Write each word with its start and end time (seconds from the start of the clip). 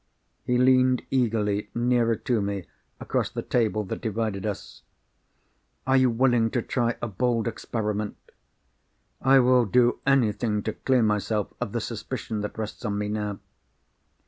He 0.43 0.57
leaned 0.57 1.03
eagerly 1.11 1.69
nearer 1.75 2.15
to 2.15 2.41
me 2.41 2.65
across 2.99 3.29
the 3.29 3.43
table 3.43 3.83
that 3.83 4.01
divided 4.01 4.47
us. 4.47 4.81
"Are 5.85 5.95
you 5.95 6.09
willing 6.09 6.49
to 6.57 6.63
try 6.63 6.97
a 7.03 7.07
bold 7.07 7.47
experiment?" 7.47 8.17
"I 9.21 9.37
will 9.37 9.65
do 9.65 9.99
anything 10.07 10.63
to 10.63 10.73
clear 10.73 11.03
myself 11.03 11.53
of 11.61 11.71
the 11.71 11.81
suspicion 11.81 12.41
that 12.41 12.57
rests 12.57 12.83
on 12.83 12.97
me 12.97 13.09
now." 13.09 13.41